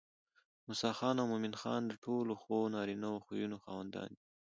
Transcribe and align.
موسى 0.67 0.89
خان 0.99 1.15
او 1.21 1.27
مومن 1.31 1.53
خان 1.61 1.81
د 1.87 1.93
ټولو 2.03 2.33
ښو 2.41 2.57
نارينه 2.73 3.09
خويونو 3.25 3.57
خاوندان 3.65 4.09
دي 4.17 4.23